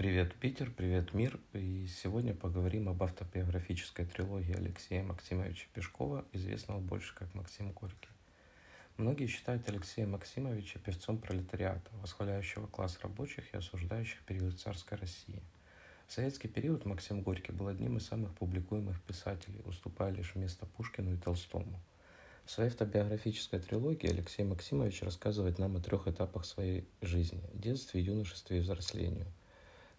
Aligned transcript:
Привет, 0.00 0.34
Питер, 0.36 0.70
привет, 0.70 1.12
мир. 1.12 1.38
И 1.52 1.86
сегодня 1.86 2.32
поговорим 2.32 2.88
об 2.88 3.02
автобиографической 3.02 4.06
трилогии 4.06 4.56
Алексея 4.56 5.02
Максимовича 5.02 5.66
Пешкова, 5.74 6.24
известного 6.32 6.80
больше 6.80 7.14
как 7.14 7.34
Максим 7.34 7.72
Горький. 7.72 8.08
Многие 8.96 9.26
считают 9.26 9.68
Алексея 9.68 10.06
Максимовича 10.06 10.78
певцом 10.78 11.18
пролетариата, 11.18 11.90
восхваляющего 12.00 12.66
класс 12.66 12.98
рабочих 13.02 13.52
и 13.52 13.58
осуждающих 13.58 14.22
период 14.22 14.58
царской 14.58 14.96
России. 14.96 15.42
В 16.06 16.14
советский 16.14 16.48
период 16.48 16.86
Максим 16.86 17.20
Горький 17.20 17.52
был 17.52 17.68
одним 17.68 17.98
из 17.98 18.06
самых 18.06 18.32
публикуемых 18.36 19.02
писателей, 19.02 19.60
уступая 19.66 20.12
лишь 20.12 20.34
место 20.34 20.64
Пушкину 20.64 21.12
и 21.12 21.18
Толстому. 21.18 21.78
В 22.46 22.50
своей 22.50 22.70
автобиографической 22.70 23.60
трилогии 23.60 24.08
Алексей 24.08 24.44
Максимович 24.44 25.02
рассказывает 25.02 25.58
нам 25.58 25.76
о 25.76 25.80
трех 25.80 26.08
этапах 26.08 26.46
своей 26.46 26.88
жизни– 27.02 27.42
детстве, 27.52 28.00
юношестве 28.00 28.56
и 28.56 28.60
взрослению– 28.60 29.26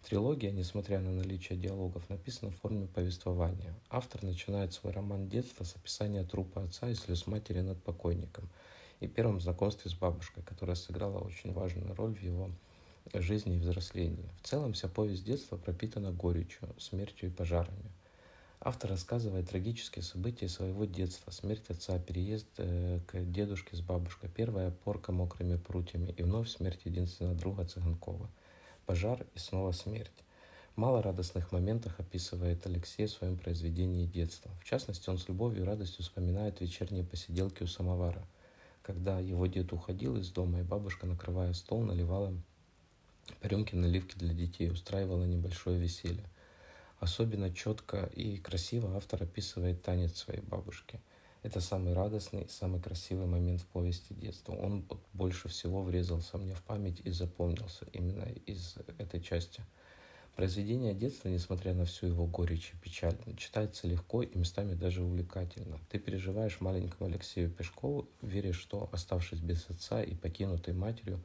Трилогия, 0.03 0.51
несмотря 0.51 0.99
на 0.99 1.11
наличие 1.11 1.57
диалогов, 1.59 2.09
написана 2.09 2.51
в 2.51 2.57
форме 2.57 2.87
повествования. 2.87 3.73
Автор 3.89 4.23
начинает 4.23 4.73
свой 4.73 4.93
роман 4.93 5.29
детства 5.29 5.63
с 5.63 5.75
описания 5.75 6.23
трупа 6.23 6.63
отца 6.63 6.89
и 6.89 6.95
слез 6.95 7.27
матери 7.27 7.61
над 7.61 7.81
покойником 7.83 8.49
и 8.99 9.07
первом 9.07 9.39
знакомстве 9.39 9.91
с 9.91 9.93
бабушкой, 9.93 10.43
которая 10.43 10.75
сыграла 10.75 11.19
очень 11.19 11.53
важную 11.53 11.95
роль 11.95 12.15
в 12.15 12.21
его 12.21 12.49
жизни 13.13 13.55
и 13.55 13.59
взрослении. 13.59 14.29
В 14.41 14.47
целом 14.47 14.73
вся 14.73 14.87
повесть 14.87 15.23
детства 15.23 15.55
пропитана 15.55 16.11
горечью, 16.11 16.69
смертью 16.79 17.29
и 17.29 17.31
пожарами. 17.31 17.91
Автор 18.59 18.89
рассказывает 18.89 19.49
трагические 19.49 20.03
события 20.03 20.49
своего 20.49 20.85
детства, 20.85 21.31
смерть 21.31 21.69
отца, 21.69 21.99
переезд 21.99 22.47
э, 22.57 22.99
к 23.05 23.31
дедушке 23.31 23.75
с 23.75 23.81
бабушкой, 23.81 24.29
первая 24.29 24.71
порка 24.71 25.11
мокрыми 25.11 25.57
прутьями 25.57 26.13
и 26.17 26.23
вновь 26.23 26.49
смерть 26.49 26.81
единственного 26.85 27.35
друга 27.35 27.65
Цыганкова– 27.65 28.27
пожар 28.91 29.25
и 29.35 29.39
снова 29.39 29.71
смерть. 29.71 30.11
Мало 30.75 31.01
радостных 31.01 31.53
моментов 31.53 31.97
описывает 31.97 32.65
Алексей 32.65 33.05
в 33.05 33.11
своем 33.11 33.37
произведении 33.37 34.05
детства. 34.05 34.51
В 34.59 34.65
частности, 34.65 35.09
он 35.09 35.17
с 35.17 35.29
любовью 35.29 35.61
и 35.63 35.65
радостью 35.65 36.03
вспоминает 36.03 36.59
вечерние 36.59 37.05
посиделки 37.05 37.63
у 37.63 37.67
самовара, 37.67 38.27
когда 38.81 39.17
его 39.21 39.47
дед 39.47 39.71
уходил 39.71 40.17
из 40.17 40.29
дома, 40.29 40.59
и 40.59 40.63
бабушка, 40.63 41.07
накрывая 41.07 41.53
стол, 41.53 41.83
наливала 41.83 42.33
по 43.39 43.47
рюмке 43.47 43.77
наливки 43.77 44.17
для 44.17 44.33
детей, 44.33 44.69
устраивала 44.69 45.23
небольшое 45.23 45.79
веселье. 45.79 46.25
Особенно 46.99 47.49
четко 47.49 48.11
и 48.13 48.35
красиво 48.39 48.97
автор 48.97 49.23
описывает 49.23 49.81
танец 49.83 50.17
своей 50.17 50.41
бабушки– 50.41 50.99
это 51.43 51.59
самый 51.59 51.93
радостный, 51.93 52.47
самый 52.49 52.79
красивый 52.79 53.25
момент 53.25 53.61
в 53.61 53.65
повести 53.65 54.13
детства. 54.13 54.53
Он 54.53 54.85
больше 55.13 55.49
всего 55.49 55.81
врезался 55.81 56.37
мне 56.37 56.53
в 56.53 56.61
память 56.61 57.01
и 57.03 57.09
запомнился 57.11 57.85
именно 57.93 58.25
из 58.45 58.75
этой 58.99 59.21
части. 59.21 59.63
Произведение 60.35 60.93
детства, 60.93 61.27
несмотря 61.27 61.73
на 61.73 61.85
всю 61.85 62.07
его 62.07 62.25
горечь 62.25 62.71
и 62.73 62.77
печаль, 62.77 63.17
читается 63.37 63.87
легко 63.87 64.23
и 64.23 64.37
местами 64.37 64.75
даже 64.75 65.03
увлекательно. 65.03 65.77
Ты 65.89 65.99
переживаешь 65.99 66.61
маленькому 66.61 67.09
Алексею 67.09 67.51
Пешкову, 67.51 68.07
веришь, 68.21 68.59
что, 68.59 68.87
оставшись 68.91 69.39
без 69.39 69.69
отца 69.69 70.01
и 70.01 70.15
покинутой 70.15 70.73
матерью, 70.73 71.21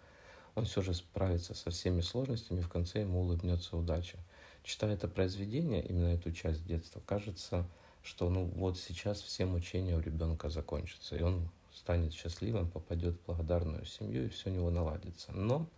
он 0.56 0.64
все 0.64 0.80
же 0.82 0.94
справится 0.94 1.54
со 1.54 1.70
всеми 1.70 2.00
сложностями, 2.00 2.60
и 2.60 2.62
в 2.62 2.68
конце 2.68 3.00
ему 3.02 3.20
улыбнется 3.20 3.76
удача. 3.76 4.18
Читая 4.64 4.94
это 4.94 5.06
произведение, 5.06 5.86
именно 5.86 6.08
эту 6.08 6.32
часть 6.32 6.66
детства, 6.66 7.00
кажется, 7.06 7.68
что 8.06 8.30
ну 8.30 8.44
вот 8.54 8.78
сейчас 8.78 9.20
все 9.20 9.46
мучения 9.46 9.96
у 9.96 10.00
ребенка 10.00 10.48
закончатся, 10.48 11.16
и 11.16 11.22
он 11.22 11.48
станет 11.74 12.14
счастливым, 12.14 12.70
попадет 12.70 13.16
в 13.16 13.26
благодарную 13.26 13.84
семью, 13.84 14.26
и 14.26 14.28
все 14.28 14.50
у 14.50 14.54
него 14.54 14.70
наладится. 14.70 15.32
Но 15.32 15.68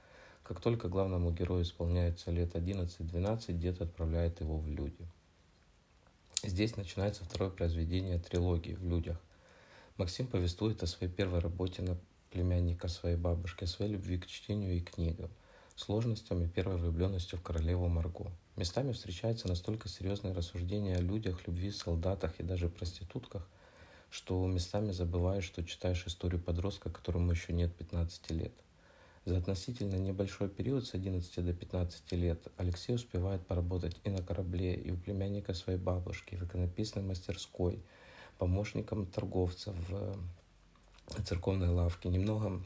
как 0.43 0.61
только 0.61 0.89
главному 0.89 1.31
герою 1.33 1.63
исполняется 1.63 2.31
лет 2.31 2.55
11-12, 2.55 3.53
дед 3.55 3.81
отправляет 3.81 4.41
его 4.41 4.59
в 4.59 4.69
люди. 4.69 5.07
Здесь 6.45 6.77
начинается 6.77 7.25
второе 7.25 7.51
произведение 7.51 8.19
трилогии 8.19 8.75
«В 8.75 8.85
людях». 8.85 9.19
Максим 9.97 10.27
повествует 10.27 10.83
о 10.83 10.87
своей 10.87 11.13
первой 11.13 11.41
работе 11.41 11.83
на 11.83 11.97
племянника 12.31 12.89
своей 12.89 13.17
бабушки, 13.17 13.65
о 13.65 13.67
своей 13.67 13.93
любви 13.93 14.19
к 14.19 14.27
чтению 14.27 14.77
и 14.77 14.81
книгам, 14.81 15.31
сложностями 15.79 16.49
первой 16.49 16.77
влюбленности 16.77 17.37
в 17.37 17.43
королеву 17.43 17.89
Марго. 17.89 18.33
Местами 18.57 18.93
встречаются 18.93 19.47
настолько 19.47 19.89
серьезные 19.89 20.35
рассуждения 20.35 20.97
о 20.97 21.01
людях, 21.01 21.47
любви, 21.47 21.71
солдатах 21.71 22.39
и 22.39 22.43
даже 22.43 22.69
проститутках, 22.69 23.49
что 24.11 24.45
местами 24.47 24.91
забываешь, 24.91 25.45
что 25.45 25.65
читаешь 25.65 26.05
историю 26.07 26.43
подростка, 26.43 26.91
которому 26.91 27.31
еще 27.31 27.53
нет 27.53 27.75
15 27.77 28.31
лет. 28.33 28.53
За 29.25 29.37
относительно 29.37 29.97
небольшой 29.97 30.49
период 30.49 30.87
с 30.87 30.95
11 30.95 31.45
до 31.45 31.53
15 31.53 32.13
лет 32.13 32.49
Алексей 32.57 32.95
успевает 32.95 33.47
поработать 33.47 33.97
и 34.03 34.11
на 34.11 34.23
корабле, 34.23 34.75
и 34.75 34.91
у 34.91 34.97
племянника 34.97 35.55
своей 35.55 35.79
бабушки, 35.79 36.35
в 36.35 36.45
иконописной 36.45 37.05
мастерской, 37.05 37.81
помощником 38.39 39.07
торговца 39.07 39.73
в 39.89 40.19
церковной 41.25 41.69
лавке, 41.69 42.09
немного 42.09 42.63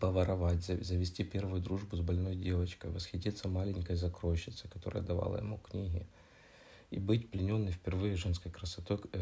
поворовать, 0.00 0.64
завести 0.64 1.24
первую 1.24 1.60
дружбу 1.60 1.96
с 1.96 2.00
больной 2.00 2.36
девочкой, 2.36 2.90
восхититься 2.90 3.48
маленькой 3.48 3.96
закройщицей, 3.96 4.70
которая 4.70 5.02
давала 5.02 5.36
ему 5.36 5.58
книги, 5.58 6.06
и 6.90 6.98
быть 6.98 7.30
плененной 7.30 7.72
впервые 7.72 8.16
женской 8.16 8.50
красотой 8.50 9.00
э, 9.12 9.18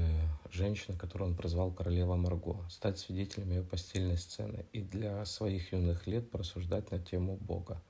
женщины, 0.50 0.96
которую 0.96 1.30
он 1.30 1.36
прозвал 1.36 1.72
королева 1.72 2.16
Марго, 2.16 2.58
стать 2.68 2.98
свидетелем 2.98 3.50
ее 3.50 3.62
постельной 3.62 4.18
сцены 4.18 4.66
и 4.72 4.82
для 4.82 5.24
своих 5.24 5.72
юных 5.72 6.06
лет 6.06 6.30
порассуждать 6.30 6.90
на 6.90 6.98
тему 6.98 7.38
Бога, 7.40 7.82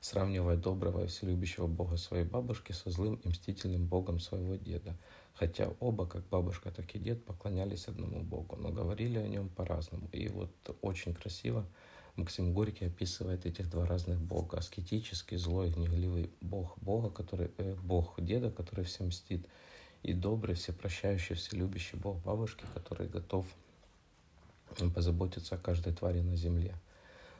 сравнивая 0.00 0.56
доброго 0.56 1.04
и 1.04 1.06
вселюбящего 1.06 1.68
Бога 1.68 1.96
своей 1.96 2.24
бабушки 2.24 2.72
со 2.72 2.90
злым 2.90 3.14
и 3.16 3.28
мстительным 3.28 3.86
Богом 3.86 4.18
своего 4.18 4.56
деда, 4.56 4.96
хотя 5.34 5.72
оба, 5.80 6.06
как 6.06 6.26
бабушка, 6.28 6.70
так 6.70 6.94
и 6.94 6.98
дед, 6.98 7.24
поклонялись 7.24 7.86
одному 7.86 8.20
Богу, 8.22 8.56
но 8.56 8.70
говорили 8.70 9.18
о 9.18 9.28
нем 9.28 9.48
по-разному. 9.48 10.08
И 10.12 10.28
вот 10.28 10.50
очень 10.82 11.14
красиво 11.14 11.64
Максим 12.20 12.52
Горький 12.52 12.84
описывает 12.84 13.46
этих 13.46 13.70
два 13.70 13.86
разных 13.86 14.20
бога. 14.20 14.58
Аскетический, 14.58 15.38
злой, 15.38 15.70
гневливый 15.70 16.30
бог 16.42 16.76
Бога, 16.82 17.08
который, 17.08 17.50
э, 17.56 17.74
бог 17.82 18.14
деда, 18.18 18.50
который 18.50 18.84
всем 18.84 19.06
мстит, 19.06 19.46
и 20.02 20.12
добрый, 20.12 20.54
всепрощающий, 20.54 21.34
вселюбящий 21.34 21.98
бог 21.98 22.18
бабушки, 22.22 22.64
который 22.74 23.08
готов 23.08 23.46
позаботиться 24.94 25.54
о 25.54 25.58
каждой 25.58 25.94
твари 25.94 26.20
на 26.20 26.36
земле. 26.36 26.74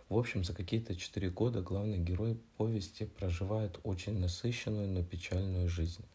В 0.08 0.16
общем, 0.16 0.44
за 0.44 0.54
какие-то 0.54 0.96
четыре 0.96 1.28
года 1.28 1.60
главный 1.60 1.98
герой 1.98 2.40
повести 2.56 3.04
проживает 3.04 3.78
очень 3.84 4.18
насыщенную, 4.18 4.88
но 4.88 5.04
печальную 5.04 5.68
жизнь. 5.68 6.06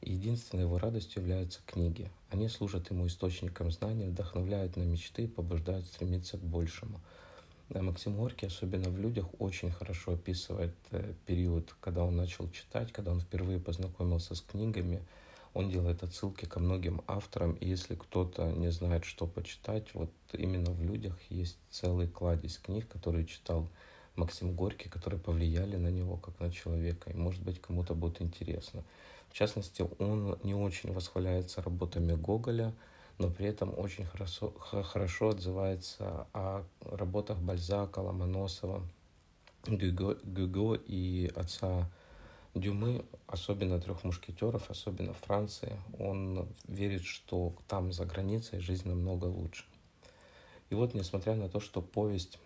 И 0.00 0.12
единственной 0.12 0.64
его 0.64 0.78
радостью 0.78 1.22
являются 1.22 1.60
книги. 1.64 2.10
Они 2.30 2.48
служат 2.48 2.90
ему 2.90 3.06
источником 3.06 3.70
знаний, 3.70 4.06
вдохновляют 4.06 4.76
на 4.76 4.82
мечты 4.82 5.24
и 5.24 5.28
побуждают 5.28 5.86
стремиться 5.86 6.36
к 6.36 6.42
большему– 6.42 7.00
да, 7.68 7.82
Максим 7.82 8.16
Горький, 8.16 8.46
особенно 8.46 8.88
в 8.88 8.98
людях, 8.98 9.26
очень 9.38 9.70
хорошо 9.70 10.12
описывает 10.12 10.74
э, 10.90 11.12
период, 11.26 11.74
когда 11.80 12.02
он 12.04 12.16
начал 12.16 12.50
читать, 12.50 12.92
когда 12.92 13.12
он 13.12 13.20
впервые 13.20 13.58
познакомился 13.58 14.34
с 14.34 14.40
книгами. 14.40 15.02
Он 15.54 15.70
делает 15.70 16.02
отсылки 16.02 16.44
ко 16.44 16.60
многим 16.60 17.02
авторам, 17.06 17.54
и 17.54 17.68
если 17.68 17.94
кто-то 17.94 18.52
не 18.52 18.70
знает, 18.70 19.04
что 19.04 19.26
почитать, 19.26 19.92
вот 19.94 20.10
именно 20.32 20.70
в 20.70 20.82
людях 20.82 21.18
есть 21.30 21.58
целый 21.70 22.08
кладезь 22.08 22.58
книг, 22.58 22.88
которые 22.88 23.26
читал 23.26 23.68
Максим 24.14 24.54
Горький, 24.54 24.88
которые 24.88 25.20
повлияли 25.20 25.76
на 25.76 25.88
него 25.88 26.16
как 26.16 26.38
на 26.40 26.50
человека, 26.50 27.10
и 27.10 27.16
может 27.16 27.42
быть 27.42 27.60
кому-то 27.60 27.94
будет 27.94 28.22
интересно. 28.22 28.82
В 29.30 29.34
частности, 29.34 29.84
он 29.98 30.38
не 30.42 30.54
очень 30.54 30.92
восхваляется 30.92 31.62
работами 31.62 32.14
Гоголя, 32.14 32.72
но 33.18 33.30
при 33.30 33.46
этом 33.46 33.76
очень 33.76 34.04
хорошо, 34.04 34.52
хорошо 34.58 35.30
отзывается 35.30 36.26
о 36.32 36.64
работах 36.80 37.38
Бальзака, 37.38 37.98
Ломоносова, 37.98 38.82
Гюго, 39.66 40.74
и 40.74 41.30
отца 41.34 41.90
Дюмы, 42.54 43.04
особенно 43.26 43.80
трех 43.80 44.04
мушкетеров, 44.04 44.70
особенно 44.70 45.12
в 45.12 45.18
Франции. 45.18 45.76
Он 45.98 46.48
верит, 46.66 47.04
что 47.04 47.54
там 47.66 47.92
за 47.92 48.04
границей 48.04 48.60
жизнь 48.60 48.88
намного 48.88 49.26
лучше. 49.26 49.64
И 50.70 50.74
вот, 50.74 50.94
несмотря 50.94 51.34
на 51.34 51.48
то, 51.48 51.60
что 51.60 51.82
повесть 51.82 52.38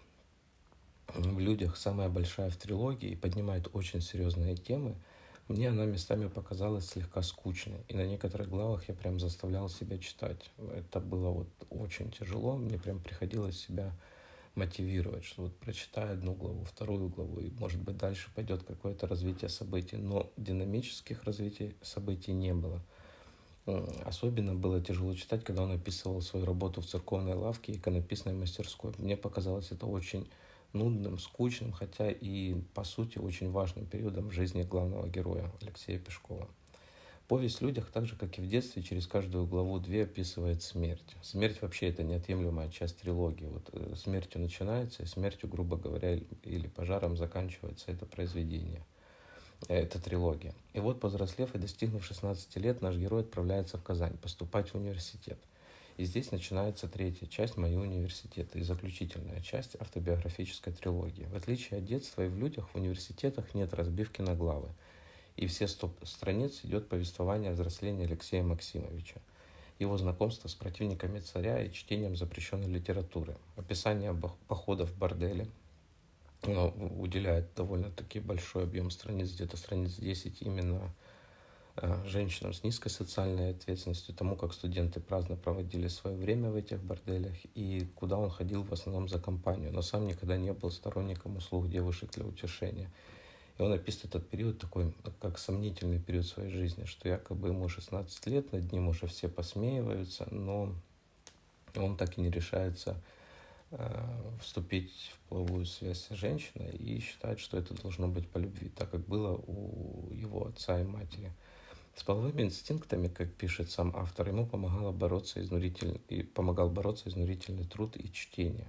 в 1.08 1.38
людях 1.38 1.76
самая 1.76 2.08
большая 2.08 2.50
в 2.50 2.56
трилогии 2.56 3.10
и 3.10 3.16
поднимает 3.16 3.68
очень 3.74 4.00
серьезные 4.00 4.56
темы– 4.56 4.96
мне 5.48 5.68
она 5.68 5.84
местами 5.84 6.28
показалась 6.28 6.88
слегка 6.88 7.22
скучной, 7.22 7.84
и 7.88 7.94
на 7.94 8.06
некоторых 8.06 8.48
главах 8.48 8.88
я 8.88 8.94
прям 8.94 9.20
заставлял 9.20 9.68
себя 9.68 9.98
читать. 9.98 10.50
Это 10.74 11.00
было 11.00 11.30
вот 11.30 11.48
очень 11.70 12.10
тяжело, 12.10 12.56
мне 12.56 12.78
прям 12.78 13.00
приходилось 13.00 13.58
себя 13.58 13.92
мотивировать, 14.54 15.24
что 15.24 15.42
вот 15.42 15.56
прочитай 15.56 16.12
одну 16.12 16.34
главу, 16.34 16.64
вторую 16.64 17.08
главу, 17.08 17.40
и 17.40 17.50
может 17.50 17.80
быть 17.80 17.96
дальше 17.96 18.30
пойдет 18.34 18.62
какое-то 18.62 19.06
развитие 19.06 19.48
событий, 19.48 19.96
но 19.96 20.30
динамических 20.36 21.24
развитий 21.24 21.74
событий 21.82 22.32
не 22.32 22.52
было. 22.52 22.82
Особенно 24.04 24.54
было 24.54 24.80
тяжело 24.80 25.14
читать, 25.14 25.44
когда 25.44 25.62
он 25.62 25.72
описывал 25.72 26.20
свою 26.20 26.44
работу 26.44 26.80
в 26.80 26.86
церковной 26.86 27.34
лавке 27.34 27.72
и 27.72 27.76
иконописной 27.76 28.34
мастерской. 28.34 28.92
Мне 28.98 29.16
показалось 29.16 29.70
это 29.70 29.86
очень 29.86 30.28
нудным, 30.72 31.18
скучным, 31.18 31.72
хотя 31.72 32.10
и, 32.10 32.54
по 32.74 32.84
сути, 32.84 33.18
очень 33.18 33.50
важным 33.50 33.86
периодом 33.86 34.28
в 34.28 34.32
жизни 34.32 34.62
главного 34.62 35.08
героя 35.08 35.50
Алексея 35.60 35.98
Пешкова. 35.98 36.48
Повесть 37.28 37.58
в 37.58 37.62
людях, 37.62 37.90
так 37.90 38.04
же, 38.06 38.16
как 38.16 38.38
и 38.38 38.42
в 38.42 38.46
детстве, 38.46 38.82
через 38.82 39.06
каждую 39.06 39.46
главу 39.46 39.78
две 39.78 40.04
описывает 40.04 40.62
смерть. 40.62 41.16
Смерть 41.22 41.62
вообще 41.62 41.88
это 41.88 42.02
неотъемлемая 42.02 42.68
часть 42.68 42.98
трилогии. 42.98 43.46
Вот 43.46 43.70
э, 43.72 43.94
смертью 43.96 44.40
начинается, 44.40 45.02
и 45.02 45.06
смертью, 45.06 45.48
грубо 45.48 45.76
говоря, 45.76 46.16
или 46.42 46.66
пожаром 46.66 47.16
заканчивается 47.16 47.90
это 47.90 48.04
произведение. 48.04 48.84
Э, 49.68 49.78
это 49.78 49.98
трилогия. 50.02 50.54
И 50.74 50.80
вот, 50.80 51.00
повзрослев 51.00 51.54
и 51.54 51.58
достигнув 51.58 52.04
16 52.04 52.56
лет, 52.56 52.82
наш 52.82 52.96
герой 52.96 53.22
отправляется 53.22 53.78
в 53.78 53.82
Казань 53.82 54.18
поступать 54.18 54.68
в 54.70 54.74
университет. 54.74 55.38
И 55.96 56.04
здесь 56.04 56.32
начинается 56.32 56.88
третья 56.88 57.26
часть 57.26 57.56
моего 57.56 57.82
университета 57.82 58.58
и 58.58 58.62
заключительная 58.62 59.40
часть 59.40 59.76
автобиографической 59.80 60.72
трилогии. 60.72 61.28
В 61.30 61.36
отличие 61.36 61.78
от 61.78 61.84
детства 61.84 62.24
и 62.24 62.28
в 62.28 62.38
людях, 62.38 62.68
в 62.70 62.76
университетах 62.76 63.54
нет 63.54 63.74
разбивки 63.74 64.22
на 64.22 64.34
главы. 64.34 64.68
И 65.36 65.46
все 65.46 65.68
сто 65.68 65.92
страниц 66.02 66.60
идет 66.64 66.88
повествование 66.88 67.50
о 67.50 67.54
взрослении 67.54 68.04
Алексея 68.04 68.42
Максимовича, 68.42 69.20
его 69.78 69.96
знакомство 69.98 70.48
с 70.48 70.54
противниками 70.54 71.20
царя 71.20 71.62
и 71.62 71.72
чтением 71.72 72.16
запрещенной 72.16 72.68
литературы, 72.68 73.36
описание 73.56 74.14
походов 74.48 74.90
в 74.90 74.98
борделе, 74.98 75.46
оно 76.42 76.70
уделяет 76.98 77.54
довольно-таки 77.54 78.18
большой 78.18 78.64
объем 78.64 78.90
страниц, 78.90 79.32
где-то 79.32 79.56
страниц 79.56 79.94
10 79.94 80.42
именно 80.42 80.92
женщинам 82.04 82.52
с 82.52 82.62
низкой 82.62 82.90
социальной 82.90 83.50
ответственностью, 83.50 84.14
тому, 84.14 84.36
как 84.36 84.52
студенты 84.52 85.00
праздно 85.00 85.36
проводили 85.36 85.88
свое 85.88 86.16
время 86.16 86.50
в 86.50 86.56
этих 86.56 86.82
борделях 86.82 87.34
и 87.54 87.88
куда 87.94 88.18
он 88.18 88.30
ходил 88.30 88.62
в 88.62 88.72
основном 88.72 89.08
за 89.08 89.18
компанию, 89.18 89.72
но 89.72 89.80
сам 89.80 90.06
никогда 90.06 90.36
не 90.36 90.52
был 90.52 90.70
сторонником 90.70 91.36
услуг 91.36 91.70
девушек 91.70 92.10
для 92.12 92.26
утешения. 92.26 92.90
И 93.58 93.62
он 93.62 93.72
описывает 93.72 94.14
этот 94.14 94.28
период 94.28 94.58
такой, 94.58 94.94
как 95.20 95.38
сомнительный 95.38 95.98
период 95.98 96.26
своей 96.26 96.50
жизни, 96.50 96.84
что 96.84 97.08
якобы 97.08 97.48
ему 97.48 97.68
16 97.68 98.26
лет, 98.26 98.52
над 98.52 98.70
ним 98.72 98.88
уже 98.88 99.06
все 99.06 99.28
посмеиваются, 99.28 100.26
но 100.30 100.74
он 101.76 101.96
так 101.96 102.18
и 102.18 102.20
не 102.20 102.30
решается 102.30 102.96
э, 103.70 104.04
вступить 104.40 105.12
в 105.14 105.28
половую 105.28 105.64
связь 105.66 106.06
с 106.06 106.14
женщиной 106.14 106.70
и 106.76 107.00
считает, 107.00 107.40
что 107.40 107.56
это 107.56 107.74
должно 107.74 108.08
быть 108.08 108.28
по 108.28 108.38
любви, 108.38 108.68
так 108.68 108.90
как 108.90 109.06
было 109.06 109.36
у 109.36 110.10
его 110.12 110.46
отца 110.46 110.80
и 110.80 110.84
матери. 110.84 111.32
С 111.94 112.04
половыми 112.04 112.42
инстинктами, 112.42 113.08
как 113.08 113.32
пишет 113.32 113.70
сам 113.70 113.94
автор, 113.96 114.28
ему 114.28 114.46
помогало 114.46 114.92
бороться 114.92 115.40
изнурительный, 115.42 116.00
и 116.08 116.22
помогал 116.22 116.70
бороться 116.70 117.08
изнурительный 117.08 117.64
труд 117.64 117.96
и 117.96 118.10
чтение. 118.12 118.68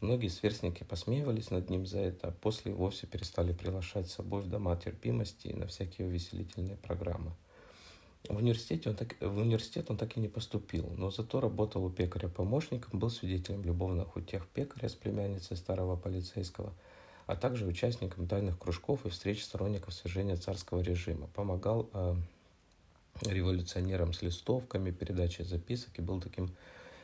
Многие 0.00 0.28
сверстники 0.28 0.82
посмеивались 0.82 1.50
над 1.50 1.70
ним 1.70 1.86
за 1.86 2.00
это, 2.00 2.28
а 2.28 2.32
после 2.32 2.72
вовсе 2.72 3.06
перестали 3.06 3.52
приглашать 3.52 4.08
с 4.08 4.14
собой 4.14 4.42
в 4.42 4.48
дома 4.48 4.76
терпимости 4.76 5.48
и 5.48 5.54
на 5.54 5.66
всякие 5.66 6.06
увеселительные 6.06 6.76
программы. 6.76 7.32
В, 8.28 8.36
университете 8.36 8.90
он 8.90 8.96
так, 8.96 9.16
в 9.20 9.36
университет 9.36 9.90
он 9.90 9.98
так 9.98 10.16
и 10.16 10.20
не 10.20 10.28
поступил, 10.28 10.90
но 10.96 11.10
зато 11.10 11.40
работал 11.40 11.84
у 11.84 11.90
пекаря 11.90 12.28
помощником, 12.28 12.98
был 12.98 13.10
свидетелем 13.10 13.62
любовных 13.62 14.16
утех 14.16 14.46
пекаря 14.48 14.88
с 14.88 14.94
племянницей 14.94 15.56
старого 15.56 15.96
полицейского– 15.96 16.72
а 17.26 17.36
также 17.36 17.66
участником 17.66 18.26
тайных 18.26 18.58
кружков 18.58 19.06
и 19.06 19.08
встреч 19.08 19.42
сторонников 19.44 19.94
свержения 19.94 20.36
царского 20.36 20.80
режима. 20.80 21.28
Помогал 21.28 21.88
э, 21.92 22.14
революционером 23.22 24.12
с 24.12 24.22
листовками, 24.22 24.90
передачей 24.90 25.44
записок 25.44 25.98
и 25.98 26.02
был 26.02 26.20
таким 26.20 26.50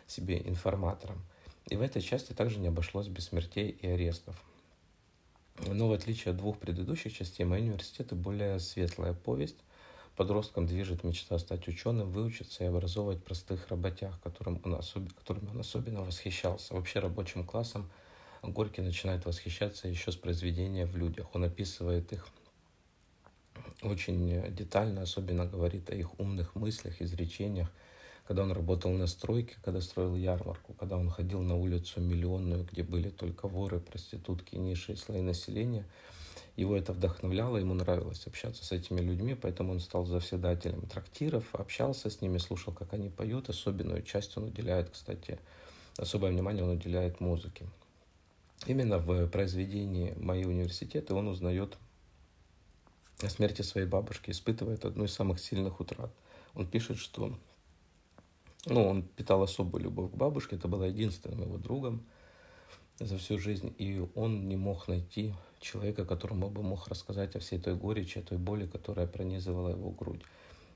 себе 0.07 0.41
информатором. 0.45 1.21
И 1.67 1.77
в 1.77 1.83
этой 1.83 2.03
части 2.03 2.33
также 2.33 2.59
не 2.59 2.69
обошлось 2.69 3.09
без 3.09 3.27
смертей 3.27 3.71
и 3.71 3.87
арестов. 3.87 4.43
Но 5.67 5.89
в 5.89 5.93
отличие 5.93 6.33
от 6.33 6.39
двух 6.39 6.59
предыдущих 6.59 7.13
частей, 7.13 7.45
«Мой 7.45 7.61
университет» 7.61 8.13
более 8.15 8.59
светлая 8.59 9.13
повесть. 9.13 9.59
Подросткам 10.17 10.67
движет 10.67 11.05
мечта 11.05 11.39
стать 11.39 11.69
ученым, 11.69 12.11
выучиться 12.11 12.65
и 12.65 12.67
образовывать 12.67 13.23
простых 13.23 13.69
работяг, 13.69 14.21
которым 14.23 14.61
он, 14.65 14.75
особ... 14.75 15.13
которым 15.15 15.49
он 15.51 15.61
особенно 15.61 16.03
восхищался. 16.03 16.75
Вообще 16.75 16.99
рабочим 16.99 17.45
классом 17.45 17.91
Горький 18.43 18.81
начинает 18.81 19.27
восхищаться 19.27 19.87
еще 19.87 20.13
с 20.13 20.17
произведения 20.17 20.87
в 20.87 20.97
людях. 20.97 21.35
Он 21.35 21.45
описывает 21.45 22.13
их 22.13 22.27
очень 23.83 24.55
детально, 24.55 25.03
особенно 25.03 25.47
говорит 25.47 25.91
о 25.91 25.95
их 25.95 26.19
умных 26.19 26.55
мыслях, 26.55 27.01
изречениях, 27.01 27.71
когда 28.27 28.43
он 28.43 28.53
работал 28.53 28.93
на 28.93 29.07
стройке, 29.07 29.57
когда 29.65 29.81
строил 29.81 30.15
ярмарку, 30.15 30.75
когда 30.75 30.97
он 30.97 31.11
ходил 31.11 31.43
на 31.43 31.57
улицу 31.57 32.01
Миллионную, 32.01 32.65
где 32.65 32.83
были 32.83 33.11
только 33.11 33.49
воры, 33.49 33.81
проститутки, 33.81 34.57
низшие 34.57 34.97
слои 34.97 35.21
населения, 35.21 35.85
его 36.57 36.77
это 36.77 36.93
вдохновляло, 36.93 37.57
ему 37.57 37.75
нравилось 37.75 38.27
общаться 38.27 38.65
с 38.65 38.73
этими 38.73 39.01
людьми, 39.01 39.35
поэтому 39.35 39.73
он 39.73 39.81
стал 39.81 40.05
завседателем 40.05 40.83
трактиров, 40.83 41.55
общался 41.55 42.11
с 42.11 42.21
ними, 42.21 42.39
слушал, 42.39 42.73
как 42.73 42.93
они 42.93 43.09
поют. 43.09 43.49
Особенную 43.49 44.03
часть 44.03 44.37
он 44.37 44.45
уделяет, 44.45 44.91
кстати, 44.91 45.39
особое 45.97 46.31
внимание 46.31 46.63
он 46.63 46.71
уделяет 46.71 47.21
музыке. 47.21 47.67
Именно 48.67 48.99
в 48.99 49.27
произведении 49.29 50.13
«Мои 50.19 50.45
университеты» 50.45 51.15
он 51.15 51.29
узнает 51.29 51.79
о 53.23 53.29
смерти 53.29 53.63
своей 53.63 53.87
бабушки 53.87 54.31
испытывает 54.31 54.85
одну 54.85 55.05
из 55.05 55.13
самых 55.13 55.41
сильных 55.41 55.81
утрат. 55.81 56.11
Он 56.55 56.67
пишет, 56.67 56.99
что 56.99 57.39
ну, 58.67 58.87
он 58.87 59.03
питал 59.03 59.43
особую 59.43 59.85
любовь 59.85 60.13
к 60.13 60.17
бабушке, 60.17 60.57
это 60.57 60.69
была 60.69 60.87
единственным 60.87 61.43
его 61.43 61.59
другом 61.59 62.05
за 62.99 63.17
всю 63.17 63.39
жизнь, 63.39 63.75
и 63.79 64.07
он 64.15 64.49
не 64.49 64.57
мог 64.57 64.89
найти 64.89 65.35
человека, 65.61 66.05
которому 66.05 66.51
бы 66.51 66.63
мог 66.63 66.89
рассказать 66.89 67.35
о 67.37 67.39
всей 67.39 67.59
той 67.59 67.75
горечи, 67.75 68.19
о 68.19 68.23
той 68.23 68.39
боли, 68.39 68.67
которая 68.67 69.07
пронизывала 69.07 69.71
его 69.71 69.91
грудь. 69.91 70.23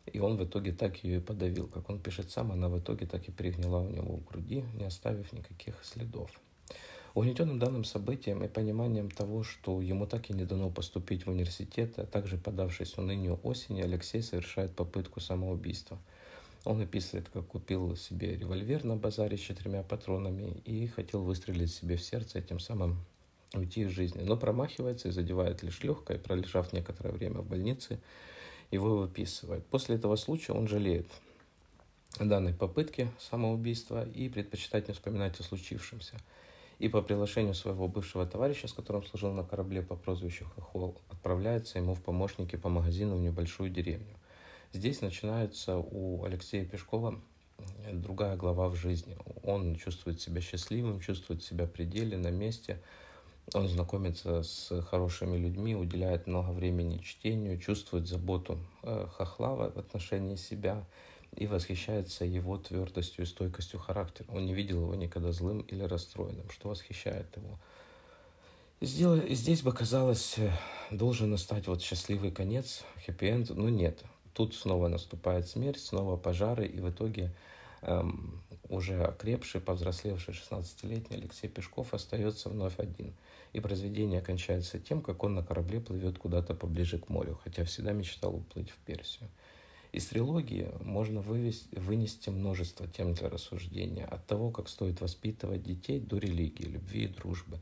И 0.07 0.19
он 0.19 0.37
в 0.37 0.45
итоге 0.45 0.73
так 0.73 1.03
ее 1.05 1.19
и 1.19 1.21
подавил. 1.21 1.67
Как 1.67 1.89
он 1.89 1.99
пишет 1.99 2.31
сам, 2.31 2.53
она 2.53 2.69
в 2.69 2.79
итоге 2.79 3.07
так 3.07 3.27
и 3.29 3.33
перегнила 3.33 3.79
у 3.79 3.89
него 3.89 4.17
в 4.17 4.25
груди, 4.25 4.65
не 4.75 4.85
оставив 4.85 5.33
никаких 5.33 5.83
следов. 5.85 6.31
Угнетенным 7.15 7.61
данным 7.61 7.85
событием 7.85 8.43
и 8.43 8.49
пониманием 8.49 9.09
того, 9.09 9.45
что 9.45 9.81
ему 9.81 10.05
так 10.05 10.31
и 10.31 10.33
не 10.33 10.45
дано 10.45 10.69
поступить 10.69 11.27
в 11.27 11.31
университет, 11.31 11.97
а 11.97 12.07
также 12.07 12.37
подавшись 12.37 12.99
унынию 12.99 13.39
осени, 13.45 13.83
Алексей 13.83 14.21
совершает 14.21 14.75
попытку 14.75 15.21
самоубийства. 15.21 15.97
Он 16.65 16.81
описывает, 16.81 17.29
как 17.29 17.47
купил 17.47 17.95
себе 17.95 18.35
револьвер 18.35 18.83
на 18.83 18.97
базаре 18.97 19.37
с 19.37 19.41
четырьмя 19.41 19.85
патронами 19.85 20.61
и 20.65 20.89
хотел 20.89 21.23
выстрелить 21.23 21.73
себе 21.73 21.97
в 21.97 22.03
сердце, 22.03 22.43
тем 22.43 22.59
самым 22.59 22.97
уйти 23.55 23.83
из 23.83 23.91
жизни. 23.91 24.23
Но 24.23 24.37
промахивается 24.37 25.07
и 25.07 25.13
задевает 25.13 25.63
лишь 25.63 25.85
легкое, 25.85 26.19
пролежав 26.19 26.73
некоторое 26.73 27.13
время 27.13 27.43
в 27.43 27.47
больнице, 27.47 28.01
его 28.73 28.97
выписывает. 28.97 29.65
После 29.67 29.95
этого 29.95 30.17
случая 30.17 30.55
он 30.55 30.67
жалеет 30.67 31.07
данной 32.19 32.55
попытки 32.55 33.09
самоубийства 33.21 34.05
и 34.05 34.29
предпочитает 34.29 34.89
не 34.89 34.95
вспоминать 34.95 35.39
о 35.39 35.45
случившемся– 35.45 36.17
и 36.79 36.89
по 36.89 37.03
приглашению 37.03 37.55
своего 37.55 37.89
бывшего 37.89 38.27
товарища, 38.27 38.69
с 38.69 38.73
которым 38.73 39.05
служил 39.05 39.33
на 39.33 39.45
корабле 39.45 39.83
по 39.83 39.97
прозвищу 39.97 40.47
Хохол, 40.55 40.97
отправляется 41.11 41.79
ему 41.79 41.95
в 41.95 42.03
помощники 42.03 42.57
по 42.57 42.69
магазину 42.69 43.17
в 43.17 43.21
небольшую 43.21 43.71
деревню. 43.71 44.17
Здесь 44.73 45.01
начинается 45.01 45.77
у 45.77 46.25
Алексея 46.25 46.65
Пешкова 46.65 47.21
другая 47.93 48.37
глава 48.37 48.69
в 48.69 48.75
жизни. 48.75 49.17
Он 49.45 49.77
чувствует 49.77 50.21
себя 50.21 50.41
счастливым, 50.41 51.01
чувствует 51.01 51.43
себя 51.43 51.67
при 51.67 51.85
на 52.17 52.31
месте. 52.31 52.81
Он 53.53 53.69
знакомится 53.69 54.43
с 54.43 54.83
хорошими 54.83 55.37
людьми, 55.37 55.77
уделяет 55.77 56.27
много 56.27 56.51
времени 56.51 56.99
чтению, 56.99 57.59
чувствует 57.59 58.09
заботу 58.09 58.59
э, 58.83 59.07
хохла 59.13 59.71
в 59.71 59.79
отношении 59.79 60.37
себя– 60.37 60.85
и 61.37 61.47
восхищается 61.47 62.25
его 62.25 62.59
твердостью 62.59 63.25
и 63.25 63.27
стойкостью 63.27 63.81
характера. 63.81 64.27
Он 64.33 64.47
не 64.47 64.55
видел 64.55 64.83
его 64.83 64.95
никогда 64.95 65.33
злым 65.33 65.61
или 65.61 65.83
расстроенным, 65.83 66.51
что 66.51 66.69
восхищает 66.69 67.37
его. 67.37 67.59
И 68.81 68.87
здесь 69.35 69.63
бы, 69.63 69.73
казалось, 69.73 70.35
э, 70.37 70.51
должен 70.91 71.31
настать 71.31 71.69
вот 71.69 71.81
счастливый 71.81 72.31
конец, 72.31 72.85
хэппи-энд, 73.07 73.51
но 73.51 73.69
нет. 73.69 74.03
Тут 74.35 74.55
снова 74.55 74.89
наступает 74.89 75.49
смерть, 75.49 75.81
снова 75.81 76.17
пожары, 76.17 76.67
и 76.67 76.81
в 76.81 76.91
итоге 76.91 77.33
эм, 77.83 78.43
уже 78.69 79.03
окрепший, 79.03 79.61
повзрослевший 79.61 80.35
16-летний 80.35 81.17
Алексей 81.17 81.49
Пешков 81.49 81.95
остается 81.95 82.49
вновь 82.49 82.79
один. 82.79 83.15
И 83.53 83.61
произведение 83.61 84.21
кончается 84.21 84.81
тем, 84.81 85.01
как 85.01 85.23
он 85.23 85.35
на 85.35 85.45
корабле 85.45 85.81
плывет 85.81 86.19
куда-то 86.19 86.55
поближе 86.55 86.99
к 86.99 87.09
морю, 87.09 87.39
хотя 87.45 87.65
всегда 87.65 87.93
мечтал 87.93 88.35
уплыть 88.35 88.71
в 88.71 88.77
Персию. 88.79 89.31
Из 89.95 90.07
трилогии 90.07 90.73
можно 90.83 91.21
вывести, 91.21 91.73
вынести 91.77 92.29
множество 92.29 92.89
тем 92.89 93.15
для 93.15 93.29
рассуждения. 93.29 94.05
От 94.05 94.27
того, 94.27 94.51
как 94.51 94.69
стоит 94.69 95.01
воспитывать 95.01 95.63
детей, 95.63 96.01
до 96.01 96.19
религии, 96.19 96.65
любви 96.65 97.05
и 97.05 97.07
дружбы, 97.07 97.61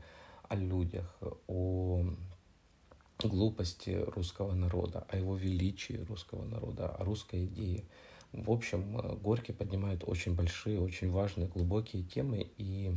о 0.49 0.55
людях, 0.55 1.15
о 1.45 2.03
глупости 3.19 3.91
русского 4.07 4.55
народа, 4.55 5.05
о 5.09 5.17
его 5.17 5.35
величии 5.35 6.03
русского 6.09 6.43
народа, 6.43 6.89
о 6.89 7.05
русской 7.05 7.45
идее. 7.45 7.83
В 8.31 8.49
общем, 8.49 8.97
Горький 9.21 9.53
поднимает 9.53 10.03
очень 10.03 10.33
большие, 10.33 10.81
очень 10.81 11.11
важные, 11.11 11.47
глубокие 11.47 12.01
темы, 12.01 12.47
и 12.57 12.95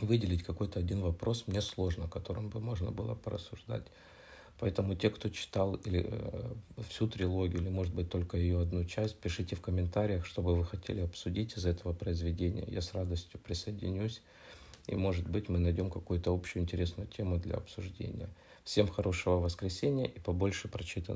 выделить 0.00 0.42
какой-то 0.42 0.80
один 0.80 1.00
вопрос 1.02 1.44
мне 1.46 1.60
сложно, 1.60 2.06
о 2.06 2.08
котором 2.08 2.48
бы 2.48 2.58
можно 2.58 2.90
было 2.90 3.14
порассуждать. 3.14 3.86
Поэтому 4.60 4.94
те, 4.94 5.08
кто 5.08 5.30
читал 5.30 5.74
или 5.86 6.06
э, 6.06 6.52
всю 6.90 7.08
трилогию, 7.08 7.62
или, 7.62 7.70
может 7.70 7.94
быть, 7.94 8.10
только 8.10 8.36
ее 8.36 8.60
одну 8.60 8.84
часть, 8.84 9.16
пишите 9.16 9.56
в 9.56 9.62
комментариях, 9.62 10.26
что 10.26 10.42
бы 10.42 10.54
вы 10.54 10.66
хотели 10.66 11.00
обсудить 11.00 11.56
из 11.56 11.64
этого 11.64 11.94
произведения. 11.94 12.66
Я 12.68 12.82
с 12.82 12.92
радостью 12.92 13.40
присоединюсь, 13.40 14.20
и, 14.86 14.96
может 14.96 15.26
быть, 15.26 15.48
мы 15.48 15.58
найдем 15.58 15.90
какую-то 15.90 16.30
общую 16.30 16.62
интересную 16.62 17.08
тему 17.08 17.38
для 17.38 17.56
обсуждения. 17.56 18.28
Всем 18.62 18.86
хорошего 18.86 19.36
воскресенья 19.36 20.04
и 20.04 20.18
побольше 20.18 20.68
прочитанного. 20.68 21.08